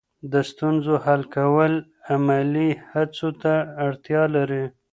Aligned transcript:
د 0.31 0.33
ستونزو 0.49 0.93
حل 1.05 1.21
کول 1.35 1.73
عملي 2.13 2.69
هڅو 2.91 3.29
ته 3.41 3.53
اړتیا 3.85 4.23
لري. 4.35 4.65